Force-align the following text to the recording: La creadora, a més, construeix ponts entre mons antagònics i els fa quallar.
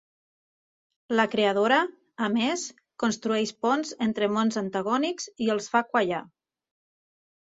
La 1.19 1.25
creadora, 1.33 1.77
a 2.27 2.31
més, 2.37 2.63
construeix 3.05 3.53
ponts 3.67 3.93
entre 4.09 4.31
mons 4.39 4.59
antagònics 4.65 5.29
i 5.49 5.53
els 5.57 5.71
fa 5.75 5.83
quallar. 5.93 6.23